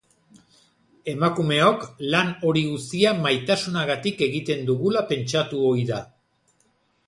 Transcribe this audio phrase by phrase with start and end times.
[1.11, 1.83] Emakumeok
[2.15, 6.05] lan hori guztia maitasunagatik egiten dugula pentsatu ohi da.